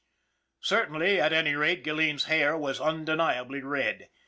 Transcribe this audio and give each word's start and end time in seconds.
"Certainly, 0.61 1.21
at 1.21 1.31
any 1.31 1.53
rate, 1.53 1.83
Gilleen's 1.83 2.23
hair 2.23 2.57
was 2.57 2.81
undeniably 2.81 3.61
red. 3.61 4.09